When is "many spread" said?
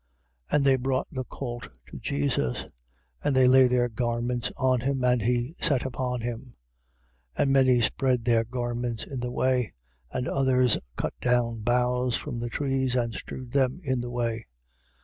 7.53-8.25